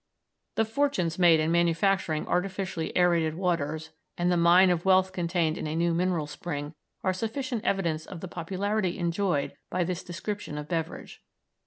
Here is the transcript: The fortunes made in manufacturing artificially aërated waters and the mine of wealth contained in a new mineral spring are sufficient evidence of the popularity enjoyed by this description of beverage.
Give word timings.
The 0.55 0.65
fortunes 0.65 1.19
made 1.19 1.39
in 1.39 1.51
manufacturing 1.51 2.25
artificially 2.27 2.91
aërated 2.95 3.35
waters 3.35 3.91
and 4.17 4.31
the 4.31 4.35
mine 4.35 4.71
of 4.71 4.83
wealth 4.83 5.13
contained 5.13 5.59
in 5.59 5.67
a 5.67 5.75
new 5.75 5.93
mineral 5.93 6.25
spring 6.25 6.73
are 7.03 7.13
sufficient 7.13 7.63
evidence 7.63 8.07
of 8.07 8.19
the 8.19 8.27
popularity 8.27 8.97
enjoyed 8.97 9.55
by 9.69 9.83
this 9.83 10.01
description 10.03 10.57
of 10.57 10.67
beverage. 10.67 11.21